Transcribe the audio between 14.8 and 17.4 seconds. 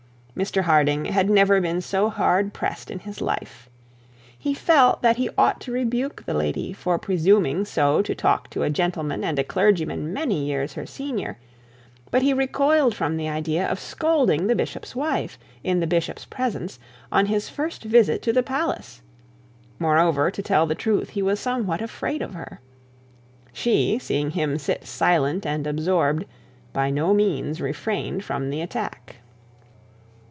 wife, in the bishop's presence, on